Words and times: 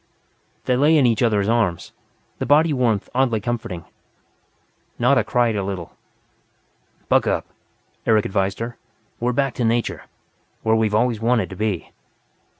They 0.65 0.75
lay 0.75 0.97
in 0.97 1.05
each 1.05 1.21
other's 1.21 1.47
arms, 1.47 1.91
the 2.39 2.45
body 2.47 2.73
warmth 2.73 3.07
oddly 3.13 3.39
comforting. 3.39 3.85
Nada 4.97 5.23
cried 5.23 5.55
a 5.55 5.63
little. 5.63 5.95
"Buck 7.07 7.27
up," 7.27 7.45
Eric 8.07 8.25
advised 8.25 8.57
her. 8.61 8.77
"We're 9.19 9.31
back 9.31 9.53
to 9.57 9.63
nature 9.63 10.05
where 10.63 10.75
we've 10.75 10.95
always 10.95 11.21
wanted 11.21 11.51
to 11.51 11.55
be." 11.55 11.91